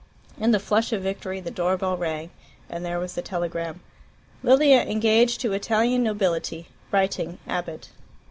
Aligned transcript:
In 0.39 0.49
the 0.49 0.59
flush 0.59 0.91
of 0.93 1.03
victory 1.03 1.39
the 1.41 1.51
door 1.51 1.77
bell 1.77 1.95
rang, 1.95 2.31
and 2.71 2.83
there 2.83 2.97
was 2.99 3.13
the 3.13 3.21
telegram: 3.21 3.81
"Lilia 4.41 4.79
engaged 4.81 5.39
to 5.41 5.53
Italian 5.53 6.01
nobility. 6.01 6.69
Writing. 6.91 7.37
Abbott." 7.47 7.89